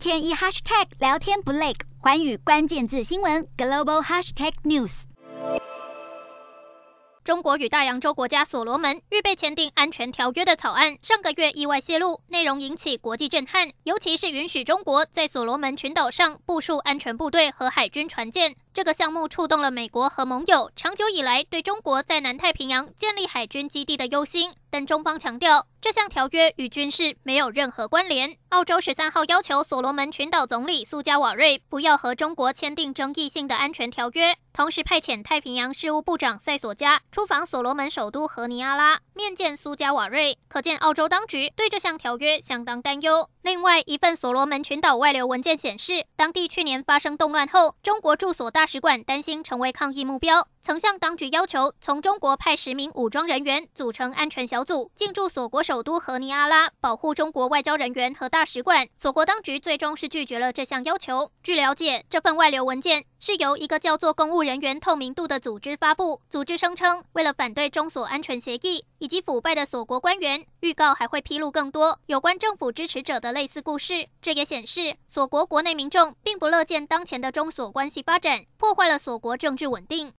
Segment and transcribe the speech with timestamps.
[0.00, 5.02] 天一 hashtag 聊天不累，环宇关键字新闻 global hashtag news。
[7.22, 18.56] 中国与大洋洲国家所罗门预备签订安全条约的草案，上个月意外泄露，内容引起国际震撼，尤其是允许中国在所罗门群岛上部署安全部队和海军船舰。
[18.72, 28.36] 这个项目触动了美国和盟友长久以来对中国在南太平洋建立海军基地的忧心，但中方强调，这项条约与军事没有任何关联。
[28.50, 40.38] 澳洲十三号要求所罗门群岛总理苏加瓦瑞不要和中国签订争议性的安全条约，同时派遣太平洋事务部长塞索加出访所罗门首都和尼阿拉，面见苏加瓦瑞。
[40.48, 43.28] 可见澳洲当局对这项条约相当担忧。
[43.42, 58.86] 另外一份所罗门群岛外流文件显示，当地去年发生动乱后，中国驻所大大使馆担心成为抗议目标，曾向当局要求从中国派十名武装人员组成安全小组进驻所国首都和尼阿拉，保护中国外交人员和大使馆。
[58.98, 61.32] 所国当局最终是拒绝了这项要求。
[61.42, 73.32] 据了解，这份外流文件是由一个叫做“公务人员透明度”的组织发布，组织声称为了反对中所安全协议以及腐败的锁国官员，预告还会披露更多有关政府支持者的。
[73.32, 80.06] 类似故事，这也显示锁国国内民众并不乐见当前的中所关系发展，破坏了锁国政治稳定。